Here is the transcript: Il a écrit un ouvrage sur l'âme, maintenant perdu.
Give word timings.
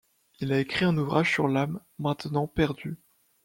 Il 0.39 0.51
a 0.51 0.59
écrit 0.59 0.85
un 0.85 0.97
ouvrage 0.97 1.31
sur 1.31 1.47
l'âme, 1.47 1.79
maintenant 1.99 2.47
perdu. 2.47 2.97